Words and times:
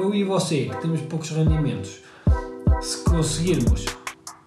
eu 0.00 0.14
e 0.14 0.24
você, 0.24 0.64
que 0.64 0.76
temos 0.80 1.02
poucos 1.02 1.28
rendimentos, 1.30 2.00
se 2.80 3.04
conseguirmos 3.04 3.84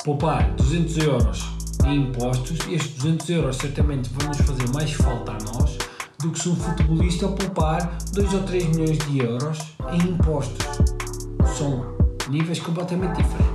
poupar 0.03 0.51
200 0.55 0.97
euros 0.97 1.43
em 1.85 2.07
impostos, 2.07 2.57
estes 2.67 2.95
200 2.95 3.29
euros 3.29 3.57
certamente 3.57 4.09
vão 4.09 4.29
nos 4.29 4.37
fazer 4.37 4.67
mais 4.73 4.91
falta 4.93 5.31
a 5.31 5.37
nós 5.53 5.77
do 6.19 6.31
que 6.31 6.39
se 6.39 6.49
um 6.49 6.55
futebolista 6.55 7.27
poupar 7.27 7.97
2 8.13 8.33
ou 8.33 8.43
3 8.43 8.67
milhões 8.69 8.97
de 8.97 9.19
euros 9.19 9.59
em 9.91 10.09
impostos. 10.09 10.65
São 11.55 11.85
níveis 12.29 12.59
completamente 12.59 13.21
diferentes. 13.21 13.53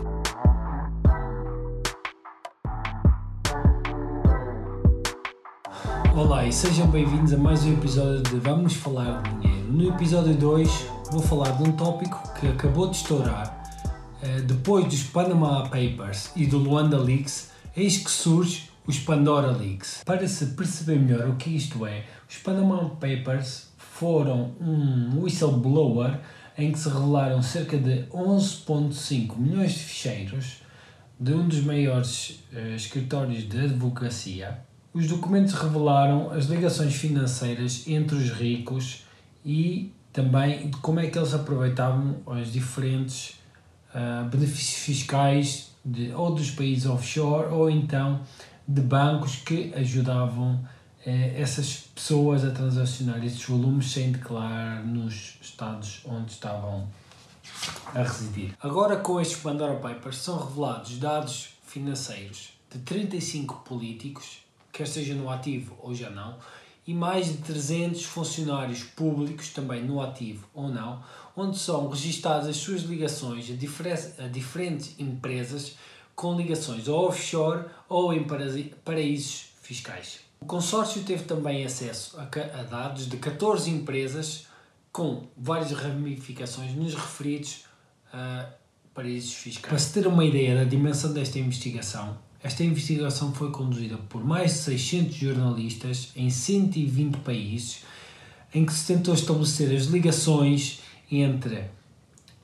Olá 6.14 6.46
e 6.46 6.52
sejam 6.52 6.86
bem-vindos 6.88 7.32
a 7.32 7.36
mais 7.36 7.64
um 7.64 7.72
episódio 7.72 8.22
de 8.22 8.36
Vamos 8.38 8.74
Falar 8.74 9.20
de 9.22 9.40
Dinheiro. 9.40 9.72
No 9.72 9.88
episódio 9.88 10.34
2 10.34 10.97
vou 11.10 11.22
falar 11.22 11.52
de 11.52 11.62
um 11.62 11.72
tópico 11.72 12.22
que 12.38 12.48
acabou 12.48 12.90
de 12.90 12.96
estourar 12.96 13.62
eh, 14.22 14.40
depois 14.42 14.84
dos 14.84 15.04
Panama 15.04 15.62
Papers 15.62 16.30
e 16.36 16.46
do 16.46 16.58
Luanda 16.58 16.98
Leaks, 16.98 17.50
eis 17.74 17.96
que 17.96 18.10
surge 18.10 18.68
os 18.86 18.98
Pandora 18.98 19.50
Leaks. 19.50 20.02
Para 20.04 20.26
se 20.28 20.46
perceber 20.46 20.98
melhor 20.98 21.28
o 21.28 21.36
que 21.36 21.50
isto 21.50 21.86
é, 21.86 22.04
os 22.28 22.36
Panama 22.36 22.90
Papers 22.90 23.68
foram 23.78 24.52
um 24.60 25.22
whistleblower 25.22 26.20
em 26.58 26.72
que 26.72 26.78
se 26.78 26.88
revelaram 26.88 27.42
cerca 27.42 27.78
de 27.78 28.04
11,5 28.10 29.36
milhões 29.38 29.72
de 29.72 29.78
ficheiros 29.78 30.62
de 31.18 31.32
um 31.32 31.48
dos 31.48 31.62
maiores 31.62 32.44
uh, 32.52 32.74
escritórios 32.76 33.48
de 33.48 33.58
advocacia. 33.58 34.58
Os 34.92 35.06
documentos 35.06 35.54
revelaram 35.54 36.30
as 36.30 36.46
ligações 36.46 36.94
financeiras 36.94 37.86
entre 37.86 38.16
os 38.16 38.30
ricos 38.30 39.04
e 39.44 39.92
também 40.12 40.70
como 40.82 41.00
é 41.00 41.08
que 41.08 41.18
eles 41.18 41.34
aproveitavam 41.34 42.16
os 42.26 42.52
diferentes 42.52 43.36
uh, 43.94 44.28
benefícios 44.28 44.84
fiscais 44.84 45.70
de, 45.84 46.12
ou 46.12 46.34
dos 46.34 46.50
países 46.50 46.86
offshore 46.86 47.52
ou 47.52 47.70
então 47.70 48.20
de 48.66 48.80
bancos 48.80 49.36
que 49.36 49.72
ajudavam 49.74 50.54
uh, 50.54 51.10
essas 51.36 51.88
pessoas 51.94 52.44
a 52.44 52.50
transacionar 52.50 53.24
esses 53.24 53.44
volumes 53.44 53.90
sem 53.90 54.12
declarar 54.12 54.84
nos 54.84 55.38
estados 55.40 56.02
onde 56.04 56.32
estavam 56.32 56.88
a 57.94 58.02
residir. 58.02 58.54
Agora, 58.60 58.96
com 58.96 59.20
estes 59.20 59.38
Pandora 59.38 59.76
Papers, 59.76 60.18
são 60.18 60.38
revelados 60.38 60.98
dados 60.98 61.50
financeiros 61.66 62.50
de 62.70 62.78
35 62.80 63.62
políticos, 63.64 64.38
quer 64.72 64.86
seja 64.86 65.14
no 65.14 65.30
ativo 65.30 65.76
ou 65.80 65.94
já 65.94 66.10
não, 66.10 66.36
e 66.88 66.94
mais 66.94 67.26
de 67.26 67.34
300 67.34 68.02
funcionários 68.06 68.82
públicos, 68.82 69.50
também 69.50 69.84
no 69.84 70.00
ativo 70.00 70.48
ou 70.54 70.68
não, 70.70 71.04
onde 71.36 71.58
são 71.58 71.86
registadas 71.86 72.48
as 72.48 72.56
suas 72.56 72.80
ligações 72.80 73.50
a, 73.50 74.24
a 74.24 74.26
diferentes 74.26 74.94
empresas 74.98 75.76
com 76.16 76.34
ligações 76.34 76.88
ou 76.88 77.06
offshore 77.06 77.66
ou 77.90 78.10
em 78.14 78.26
paraísos 78.82 79.50
fiscais. 79.60 80.20
O 80.40 80.46
consórcio 80.46 81.02
teve 81.02 81.24
também 81.24 81.62
acesso 81.62 82.18
a, 82.18 82.22
a 82.22 82.62
dados 82.62 83.06
de 83.06 83.18
14 83.18 83.68
empresas 83.68 84.46
com 84.90 85.26
várias 85.36 85.72
ramificações 85.72 86.74
nos 86.74 86.94
referidos 86.94 87.66
uh, 88.14 88.50
paraísos 88.94 89.34
fiscais. 89.34 89.68
Para 89.68 89.78
se 89.78 89.92
ter 89.92 90.06
uma 90.06 90.24
ideia 90.24 90.56
da 90.56 90.64
dimensão 90.64 91.12
desta 91.12 91.38
investigação, 91.38 92.16
esta 92.42 92.62
investigação 92.62 93.32
foi 93.32 93.50
conduzida 93.50 93.96
por 94.08 94.24
mais 94.24 94.52
de 94.52 94.58
600 94.58 95.14
jornalistas 95.14 96.12
em 96.14 96.30
120 96.30 97.16
países, 97.18 97.82
em 98.54 98.64
que 98.64 98.72
se 98.72 98.86
tentou 98.86 99.14
estabelecer 99.14 99.76
as 99.76 99.86
ligações 99.86 100.80
entre 101.10 101.64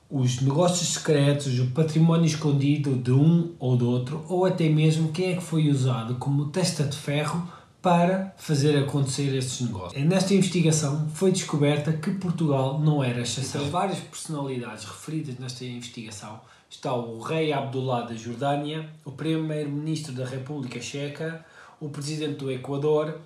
os 0.09 0.41
negócios 0.41 0.89
secretos, 0.93 1.59
o 1.59 1.67
património 1.67 2.25
escondido 2.25 2.95
de 2.95 3.11
um 3.11 3.53
ou 3.57 3.75
do 3.75 3.89
outro, 3.89 4.23
ou 4.29 4.45
até 4.45 4.69
mesmo 4.69 5.11
quem 5.11 5.31
é 5.31 5.35
que 5.35 5.43
foi 5.43 5.69
usado 5.69 6.15
como 6.15 6.47
testa 6.47 6.83
de 6.83 6.95
ferro 6.95 7.47
para 7.81 8.33
fazer 8.37 8.77
acontecer 8.77 9.35
estes 9.35 9.61
negócios. 9.61 10.03
Nesta 10.03 10.33
investigação 10.33 11.07
foi 11.13 11.31
descoberta 11.31 11.93
que 11.93 12.11
Portugal 12.11 12.79
não 12.79 13.03
era 13.03 13.21
exceção. 13.21 13.61
Entre 13.61 13.71
várias 13.71 13.99
personalidades 13.99 14.85
referidas 14.85 15.37
nesta 15.37 15.65
investigação 15.65 16.39
está 16.69 16.93
o 16.93 17.19
rei 17.19 17.53
Abdullah 17.53 18.01
da 18.01 18.15
Jordânia, 18.15 18.89
o 19.03 19.11
primeiro-ministro 19.11 20.13
da 20.13 20.25
República 20.25 20.81
Checa, 20.81 21.45
o 21.79 21.89
presidente 21.89 22.37
do 22.39 22.51
Equador 22.51 23.19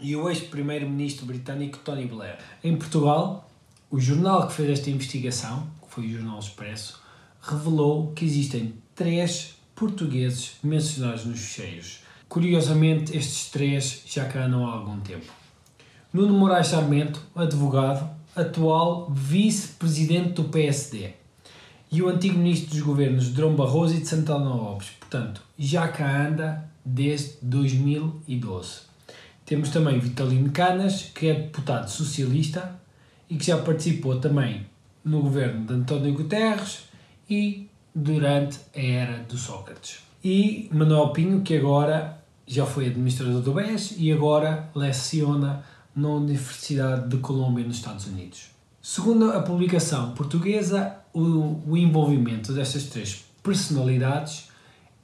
e 0.00 0.14
o 0.14 0.28
ex-primeiro-ministro 0.28 1.26
britânico 1.26 1.78
Tony 1.78 2.06
Blair. 2.06 2.38
Em 2.62 2.76
Portugal, 2.76 3.48
o 3.90 4.00
jornal 4.00 4.46
que 4.46 4.54
fez 4.54 4.70
esta 4.70 4.90
investigação, 4.90 5.66
que 5.82 5.94
foi 5.94 6.06
o 6.06 6.10
Jornal 6.10 6.38
Expresso, 6.38 7.02
revelou 7.40 8.12
que 8.12 8.24
existem 8.24 8.74
três 8.94 9.56
portugueses 9.74 10.56
mencionados 10.62 11.24
nos 11.24 11.40
fecheiros 11.40 12.06
Curiosamente, 12.28 13.16
estes 13.16 13.50
três 13.50 14.02
já 14.06 14.24
cá 14.26 14.44
andam 14.44 14.66
há 14.66 14.72
algum 14.72 14.98
tempo. 15.00 15.32
Nuno 16.12 16.34
Moraes 16.34 16.68
Sarmento, 16.68 17.22
advogado, 17.34 18.08
atual 18.34 19.08
vice-presidente 19.10 20.30
do 20.30 20.44
PSD, 20.44 21.14
e 21.90 22.02
o 22.02 22.08
antigo 22.08 22.38
ministro 22.38 22.70
dos 22.70 22.80
governos 22.80 23.30
Drão 23.30 23.54
Barroso 23.54 23.94
e 23.94 24.00
de 24.00 24.08
Santana 24.08 24.48
Lopes, 24.48 24.90
portanto, 25.00 25.42
já 25.58 25.88
cá 25.88 26.26
anda 26.26 26.68
desde 26.84 27.38
2012. 27.42 28.80
Temos 29.44 29.70
também 29.70 29.98
Vitalino 29.98 30.50
Canas, 30.50 31.10
que 31.14 31.28
é 31.28 31.34
deputado 31.34 31.88
socialista 31.88 32.78
e 33.30 33.36
que 33.36 33.46
já 33.46 33.58
participou 33.58 34.18
também 34.18 34.66
no 35.04 35.22
governo 35.22 35.64
de 35.64 35.74
António 35.74 36.14
Guterres 36.14 36.84
e 37.30 37.68
durante 37.94 38.58
a 38.74 38.80
era 38.80 39.18
do 39.24 39.38
Sócrates 39.38 40.06
e 40.28 40.68
Manuel 40.72 41.10
Pinho, 41.10 41.42
que 41.42 41.56
agora 41.56 42.20
já 42.44 42.66
foi 42.66 42.88
administrador 42.88 43.40
do 43.40 43.52
BES 43.52 43.94
e 43.96 44.10
agora 44.10 44.68
leciona 44.74 45.62
na 45.94 46.08
Universidade 46.08 47.08
de 47.08 47.18
Colômbia, 47.18 47.64
nos 47.64 47.76
Estados 47.76 48.08
Unidos. 48.08 48.50
Segundo 48.82 49.30
a 49.30 49.40
publicação 49.40 50.12
portuguesa, 50.14 50.96
o, 51.16 51.62
o 51.66 51.76
envolvimento 51.76 52.52
destas 52.52 52.84
três 52.84 53.24
personalidades 53.42 54.50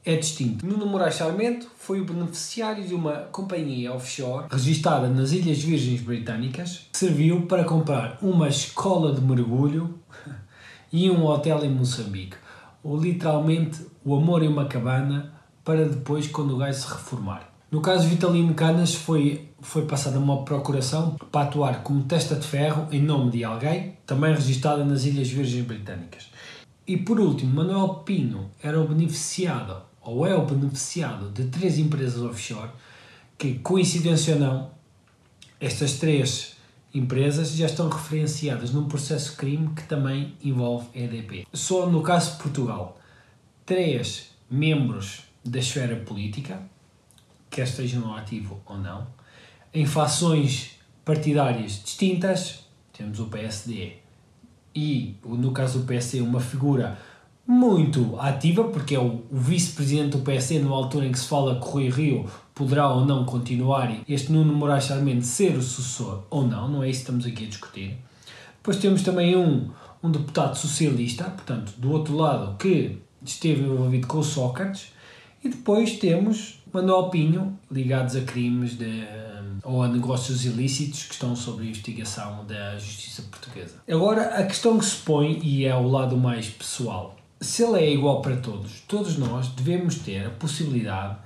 é 0.05 0.15
distinto. 0.17 0.67
Nuno 0.67 0.85
Moraes 0.85 1.15
Sarmento 1.15 1.71
foi 1.79 2.01
o 2.01 2.05
beneficiário 2.05 2.87
de 2.87 2.95
uma 2.95 3.29
companhia 3.33 3.95
offshore 3.95 4.47
registada 4.51 5.09
nas 5.09 5.33
Ilhas 5.33 5.63
Virgens 5.63 6.03
Britânicas 6.03 6.89
que 6.93 6.99
serviu 6.99 7.47
para 7.47 7.65
comprar 7.65 8.19
uma 8.21 8.49
escola 8.49 9.15
de 9.15 9.23
mergulho 9.23 9.99
e 10.93 11.09
um 11.11 11.25
hotel 11.25 11.65
em 11.65 11.71
Moçambique 11.71 12.37
ou 12.83 13.01
literalmente 13.01 13.87
o 14.05 14.15
amor 14.15 14.43
em 14.43 14.49
uma 14.49 14.67
cabana 14.67 15.33
para 15.65 15.89
depois 15.89 16.27
quando 16.27 16.55
o 16.55 16.59
gajo 16.59 16.79
se 16.79 16.89
reformar. 16.89 17.52
No 17.73 17.81
caso 17.81 18.07
Vitalino 18.07 18.53
Canas 18.53 18.95
foi, 18.95 19.49
foi 19.63 19.87
passada 19.87 20.19
uma 20.19 20.45
procuração 20.45 21.17
para 21.33 21.49
atuar 21.49 21.83
como 21.83 22.03
testa 22.05 22.37
de 22.37 22.47
ferro 22.47 22.87
em 22.93 23.01
nome 23.01 23.31
de 23.31 23.43
alguém, 23.45 23.97
também 24.05 24.35
registada 24.35 24.85
nas 24.85 25.07
Ilhas 25.07 25.31
Virgens 25.31 25.65
Britânicas. 25.65 26.29
E 26.87 26.99
por 26.99 27.19
último, 27.19 27.55
Manuel 27.55 28.03
Pino 28.05 28.51
era 28.63 28.79
o 28.79 28.87
beneficiado, 28.87 29.85
ou 30.03 30.27
é 30.27 30.35
o 30.35 30.45
beneficiado, 30.45 31.31
de 31.31 31.45
três 31.45 31.79
empresas 31.79 32.21
offshore 32.21 32.69
que, 33.39 33.55
coincidência 33.61 34.35
ou 34.35 34.41
não, 34.41 34.71
estas 35.59 35.95
três 35.95 36.57
empresas 36.93 37.53
já 37.53 37.65
estão 37.65 37.89
referenciadas 37.89 38.71
num 38.71 38.85
processo 38.85 39.35
crime 39.35 39.71
que 39.75 39.85
também 39.85 40.35
envolve 40.45 40.89
EDP. 40.95 41.47
Só 41.55 41.87
no 41.87 42.03
caso 42.03 42.33
de 42.33 42.43
Portugal, 42.43 43.01
três 43.65 44.27
membros 44.51 45.23
da 45.43 45.59
esfera 45.59 45.97
política, 45.97 46.71
quer 47.53 47.65
estejam 47.65 48.01
no 48.01 48.15
ativo 48.15 48.61
ou 48.67 48.79
não, 48.79 49.07
em 49.73 49.87
fações 49.87 50.73
partidárias 51.05 51.83
distintas, 51.85 52.65
temos 52.93 53.21
o 53.21 53.27
PSD 53.27 53.93
e, 54.75 55.17
no 55.25 55.53
caso 55.53 55.81
do 55.81 55.85
PSD, 55.85 56.21
uma 56.21 56.41
figura 56.41 56.99
muito 57.47 58.19
ativa, 58.19 58.65
porque 58.65 58.95
é 58.95 58.99
o, 58.99 59.25
o 59.31 59.37
vice-presidente 59.37 60.17
do 60.17 60.23
PSD, 60.23 60.61
numa 60.61 60.77
altura 60.77 61.07
em 61.07 61.13
que 61.13 61.19
se 61.19 61.29
fala 61.29 61.61
que 61.61 61.69
Rui 61.69 61.89
Rio 61.91 62.27
poderá 62.55 62.89
ou 62.89 63.05
não 63.05 63.25
continuar 63.25 64.01
este 64.09 64.33
Nuno 64.33 64.55
Moraes 64.55 64.85
Sarmento 64.85 65.25
ser 65.25 65.57
o 65.57 65.63
sucessor 65.63 66.25
ou 66.31 66.47
não, 66.47 66.69
não 66.69 66.83
é 66.83 66.89
isso 66.89 67.01
que 67.01 67.11
estamos 67.11 67.27
aqui 67.27 67.45
a 67.45 67.49
discutir. 67.49 67.99
Depois 68.57 68.77
temos 68.77 69.03
também 69.03 69.37
um, 69.37 69.71
um 70.03 70.11
deputado 70.11 70.57
socialista, 70.57 71.25
portanto, 71.25 71.73
do 71.77 71.91
outro 71.91 72.17
lado, 72.17 72.57
que 72.57 72.99
esteve 73.25 73.63
envolvido 73.63 74.07
com 74.07 74.19
o 74.19 74.25
Sócrates, 74.25 74.93
e 75.43 75.49
depois 75.49 75.99
temos 75.99 76.63
Manuel 76.73 77.11
Pinho, 77.11 77.59
ligados 77.71 78.17
a 78.17 78.23
crimes 78.23 78.79
de, 78.79 79.05
ou 79.63 79.83
a 79.83 79.89
negócios 79.89 80.45
ilícitos 80.45 81.05
que 81.05 81.15
estão 81.15 81.37
sob 81.37 81.67
investigação 81.67 82.45
da 82.47 82.79
justiça 82.79 83.23
portuguesa. 83.23 83.83
Agora, 83.89 84.37
a 84.37 84.47
questão 84.47 84.79
que 84.79 84.85
se 84.85 84.97
põe, 84.97 85.39
e 85.43 85.65
é 85.65 85.75
o 85.75 85.87
lado 85.87 86.17
mais 86.17 86.49
pessoal, 86.49 87.17
se 87.41 87.63
ele 87.63 87.79
é 87.79 87.93
igual 87.93 88.23
para 88.23 88.37
todos, 88.37 88.81
todos 88.89 89.19
nós 89.19 89.49
devemos 89.49 89.97
ter 89.97 90.27
a 90.27 90.31
possibilidade 90.31 91.19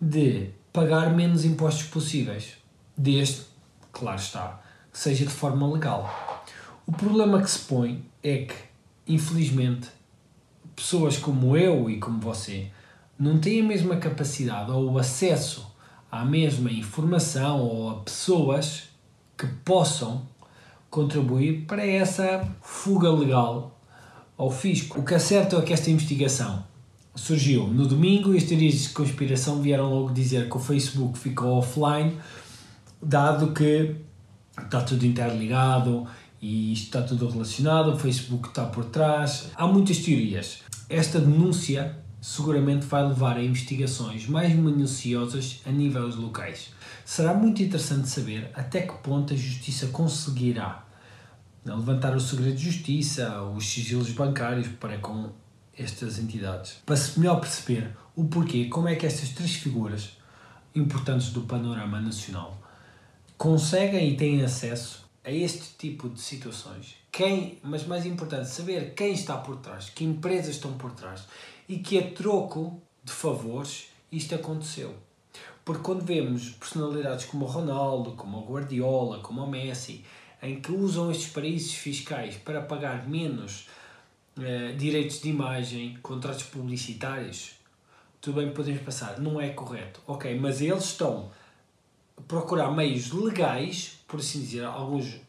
de 0.00 0.50
pagar 0.72 1.14
menos 1.14 1.44
impostos 1.44 1.84
possíveis, 1.84 2.54
desde, 2.96 3.42
claro 3.90 4.20
está, 4.20 4.62
que 4.92 4.98
seja 4.98 5.24
de 5.24 5.32
forma 5.32 5.66
legal. 5.72 6.08
O 6.86 6.92
problema 6.92 7.40
que 7.42 7.50
se 7.50 7.60
põe 7.60 8.04
é 8.22 8.38
que, 8.38 8.54
infelizmente, 9.08 9.88
pessoas 10.76 11.16
como 11.16 11.56
eu 11.56 11.88
e 11.88 11.98
como 11.98 12.20
você 12.20 12.70
não 13.18 13.38
têm 13.38 13.60
a 13.60 13.64
mesma 13.64 13.96
capacidade 13.96 14.70
ou 14.70 14.92
o 14.92 14.98
acesso 14.98 15.72
à 16.10 16.24
mesma 16.24 16.70
informação 16.70 17.60
ou 17.60 17.90
a 17.90 17.94
pessoas 17.96 18.84
que 19.36 19.46
possam 19.64 20.26
contribuir 20.90 21.64
para 21.66 21.84
essa 21.84 22.48
fuga 22.62 23.10
legal 23.10 23.80
ao 24.36 24.50
fisco. 24.50 25.00
O 25.00 25.04
que 25.04 25.14
é 25.14 25.18
certo 25.18 25.56
é 25.56 25.62
que 25.62 25.72
esta 25.72 25.90
investigação 25.90 26.64
surgiu 27.14 27.66
no 27.68 27.86
domingo 27.86 28.34
e 28.34 28.38
as 28.38 28.44
teorias 28.44 28.74
de 28.74 28.88
conspiração 28.90 29.60
vieram 29.60 29.92
logo 29.92 30.12
dizer 30.12 30.48
que 30.48 30.56
o 30.56 30.60
Facebook 30.60 31.18
ficou 31.18 31.58
offline, 31.58 32.16
dado 33.02 33.52
que 33.52 33.96
está 34.56 34.80
tudo 34.80 35.04
interligado 35.04 36.06
e 36.40 36.72
isto 36.72 36.84
está 36.84 37.02
tudo 37.02 37.28
relacionado, 37.28 37.92
o 37.92 37.98
Facebook 37.98 38.48
está 38.48 38.64
por 38.64 38.84
trás. 38.84 39.50
Há 39.56 39.66
muitas 39.66 39.98
teorias. 39.98 40.58
Esta 40.88 41.18
denúncia 41.18 42.03
seguramente 42.24 42.86
vai 42.86 43.06
levar 43.06 43.36
a 43.36 43.44
investigações 43.44 44.26
mais 44.26 44.54
minuciosas 44.54 45.60
a 45.66 45.70
níveis 45.70 46.16
locais. 46.16 46.72
Será 47.04 47.34
muito 47.34 47.62
interessante 47.62 48.08
saber 48.08 48.50
até 48.54 48.80
que 48.80 48.94
ponto 48.94 49.34
a 49.34 49.36
justiça 49.36 49.88
conseguirá 49.88 50.86
levantar 51.66 52.16
o 52.16 52.20
segredo 52.20 52.56
de 52.56 52.64
justiça, 52.64 53.42
os 53.42 53.66
sigilos 53.66 54.10
bancários 54.12 54.68
para 54.80 54.96
com 54.96 55.32
estas 55.76 56.18
entidades, 56.18 56.78
para 56.86 56.96
se 56.96 57.20
melhor 57.20 57.40
perceber 57.40 57.94
o 58.16 58.24
porquê, 58.24 58.68
como 58.70 58.88
é 58.88 58.94
que 58.94 59.04
estas 59.04 59.28
três 59.28 59.56
figuras 59.56 60.16
importantes 60.74 61.28
do 61.28 61.42
panorama 61.42 62.00
nacional 62.00 62.58
conseguem 63.36 64.14
e 64.14 64.16
têm 64.16 64.42
acesso 64.42 65.04
a 65.22 65.30
este 65.30 65.76
tipo 65.76 66.08
de 66.08 66.22
situações. 66.22 66.96
Quem, 67.12 67.58
mas 67.62 67.86
mais 67.86 68.06
importante, 68.06 68.48
saber 68.48 68.94
quem 68.94 69.12
está 69.12 69.36
por 69.36 69.56
trás, 69.56 69.90
que 69.90 70.04
empresas 70.04 70.54
estão 70.54 70.72
por 70.72 70.92
trás 70.92 71.24
e 71.68 71.78
que 71.78 71.98
a 71.98 72.10
troco 72.10 72.80
de 73.02 73.12
favores 73.12 73.88
isto 74.10 74.34
aconteceu. 74.34 74.94
Porque 75.64 75.82
quando 75.82 76.04
vemos 76.04 76.50
personalidades 76.50 77.24
como 77.24 77.46
o 77.46 77.48
Ronaldo, 77.48 78.12
como 78.12 78.38
o 78.38 78.44
Guardiola, 78.44 79.20
como 79.20 79.42
o 79.42 79.46
Messi, 79.48 80.04
em 80.42 80.60
que 80.60 80.70
usam 80.70 81.10
estes 81.10 81.30
paraísos 81.30 81.74
fiscais 81.74 82.36
para 82.36 82.60
pagar 82.60 83.08
menos 83.08 83.66
uh, 84.36 84.76
direitos 84.76 85.22
de 85.22 85.30
imagem, 85.30 85.98
contratos 86.02 86.42
publicitários, 86.44 87.52
tudo 88.20 88.40
bem, 88.40 88.52
podemos 88.52 88.82
passar, 88.82 89.18
não 89.20 89.40
é 89.40 89.50
correto. 89.50 90.00
Ok, 90.06 90.38
mas 90.38 90.60
eles 90.60 90.84
estão 90.84 91.30
a 92.16 92.20
procurar 92.22 92.70
meios 92.70 93.10
legais, 93.10 93.98
por 94.06 94.20
assim 94.20 94.40
dizer, 94.40 94.64
alguns 94.64 95.20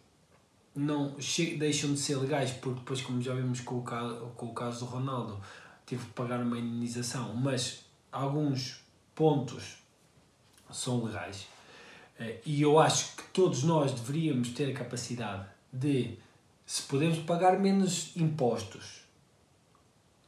não 0.75 1.15
deixam 1.57 1.93
de 1.93 1.99
ser 1.99 2.17
legais 2.17 2.51
porque 2.51 2.79
depois, 2.79 3.01
como 3.01 3.21
já 3.21 3.33
vimos 3.33 3.61
com 3.61 3.79
o 3.79 3.83
caso, 3.83 4.27
com 4.35 4.47
o 4.47 4.53
caso 4.53 4.85
do 4.85 4.91
Ronaldo, 4.91 5.39
teve 5.85 6.03
que 6.05 6.11
pagar 6.13 6.39
uma 6.41 6.57
indenização, 6.57 7.33
mas 7.35 7.85
alguns 8.11 8.81
pontos 9.13 9.77
são 10.71 11.03
legais. 11.03 11.47
Eh, 12.19 12.39
e 12.45 12.61
eu 12.61 12.79
acho 12.79 13.15
que 13.15 13.23
todos 13.33 13.63
nós 13.63 13.91
deveríamos 13.91 14.49
ter 14.49 14.71
a 14.71 14.73
capacidade 14.73 15.45
de, 15.71 16.17
se 16.65 16.81
podemos 16.83 17.19
pagar 17.19 17.59
menos 17.59 18.15
impostos 18.15 19.05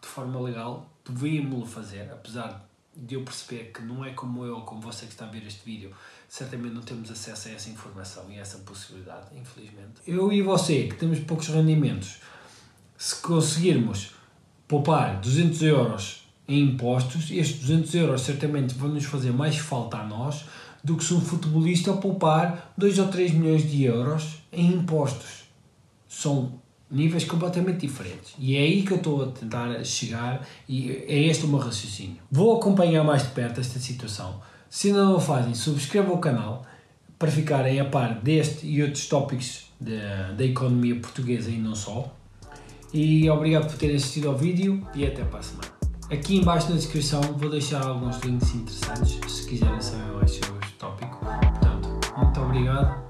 de 0.01 0.07
forma 0.07 0.39
legal, 0.39 0.89
devíamos 1.05 1.69
fazer, 1.69 2.11
apesar 2.11 2.67
de 2.95 3.15
eu 3.15 3.23
perceber 3.23 3.71
que 3.71 3.81
não 3.81 4.03
é 4.03 4.11
como 4.11 4.43
eu 4.43 4.55
ou 4.55 4.61
como 4.61 4.81
você 4.81 5.05
que 5.05 5.11
está 5.11 5.25
a 5.25 5.29
ver 5.29 5.45
este 5.45 5.63
vídeo, 5.63 5.95
certamente 6.27 6.73
não 6.73 6.81
temos 6.81 7.11
acesso 7.11 7.47
a 7.47 7.51
essa 7.51 7.69
informação 7.69 8.29
e 8.31 8.37
a 8.37 8.41
essa 8.41 8.57
possibilidade, 8.59 9.37
infelizmente. 9.37 10.01
Eu 10.05 10.31
e 10.31 10.41
você, 10.41 10.87
que 10.87 10.95
temos 10.95 11.19
poucos 11.19 11.47
rendimentos, 11.47 12.19
se 12.97 13.15
conseguirmos 13.21 14.16
poupar 14.67 15.19
200 15.19 15.61
euros 15.61 16.27
em 16.47 16.61
impostos, 16.61 17.29
estes 17.31 17.59
200 17.59 17.93
euros 17.95 18.21
certamente 18.21 18.73
vão 18.73 18.89
nos 18.89 19.05
fazer 19.05 19.31
mais 19.31 19.57
falta 19.57 19.97
a 19.97 20.03
nós 20.05 20.45
do 20.83 20.95
que 20.95 21.03
se 21.03 21.13
um 21.13 21.19
futebolista 21.19 21.93
poupar 21.93 22.73
2 22.77 22.99
ou 22.99 23.07
3 23.07 23.33
milhões 23.33 23.69
de 23.69 23.83
euros 23.83 24.37
em 24.51 24.73
impostos. 24.73 25.45
São 26.07 26.53
níveis 26.89 27.25
completamente 27.25 27.85
diferentes. 27.85 28.33
E 28.39 28.55
é 28.55 28.61
aí 28.61 28.83
que 28.83 28.93
eu 28.93 28.97
estou 28.97 29.23
a 29.23 29.27
tentar 29.27 29.83
chegar 29.83 30.47
e 30.67 30.91
é 30.91 31.25
este 31.25 31.45
o 31.45 31.49
meu 31.49 31.59
raciocínio. 31.59 32.17
Vou 32.31 32.57
acompanhar 32.57 33.03
mais 33.03 33.23
de 33.23 33.29
perto 33.29 33.59
esta 33.59 33.79
situação. 33.79 34.41
Se 34.69 34.87
ainda 34.87 35.03
não 35.03 35.17
o 35.17 35.19
fazem, 35.19 35.53
subscrevam 35.53 36.15
o 36.15 36.19
canal 36.19 36.65
para 37.19 37.31
ficarem 37.31 37.79
a 37.79 37.85
par 37.85 38.21
deste 38.21 38.65
e 38.65 38.81
outros 38.81 39.07
tópicos 39.07 39.67
da 39.79 40.45
economia 40.45 40.95
portuguesa 40.95 41.49
e 41.49 41.57
não 41.57 41.75
só. 41.75 42.13
E 42.99 43.29
obrigado 43.29 43.67
por 43.67 43.77
terem 43.77 43.95
assistido 43.95 44.27
ao 44.27 44.35
vídeo 44.35 44.81
e 44.95 45.05
até 45.05 45.23
para 45.23 45.37
a 45.37 45.43
semana. 45.43 45.67
Aqui 46.09 46.37
embaixo 46.37 46.71
na 46.71 46.77
descrição 46.77 47.21
vou 47.21 47.47
deixar 47.47 47.85
alguns 47.85 48.19
links 48.21 48.55
interessantes 48.55 49.19
se 49.31 49.47
quiserem 49.47 49.79
saber 49.79 50.13
mais 50.13 50.31
sobre 50.31 50.65
este 50.65 50.73
tópico. 50.79 51.19
Portanto, 51.19 51.89
muito 52.17 52.41
obrigado 52.41 53.06